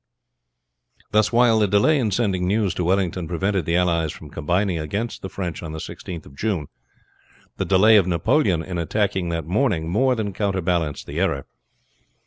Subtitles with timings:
[1.11, 5.29] Thus, while the delay in sending news to Wellington prevented the allies combining against the
[5.29, 6.69] French on the 16th of June,
[7.57, 11.45] the delay of Napoleon in attacking that morning more than counterbalanced the error.